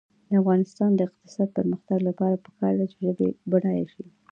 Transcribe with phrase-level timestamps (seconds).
[0.29, 4.05] د افغانستان د اقتصادي پرمختګ لپاره پکار ده چې ژبې بډایه شي.